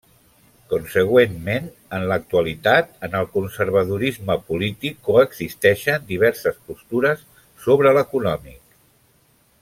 [0.71, 1.65] Consegüentment,
[1.97, 7.23] en l'actualitat en el conservadorisme polític coexisteixen diverses postures
[7.67, 8.63] sobre l'econòmic.